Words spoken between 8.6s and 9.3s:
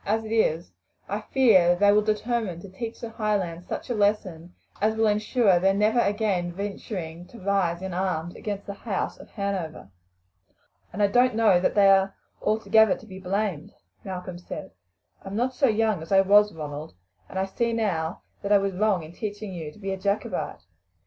the house of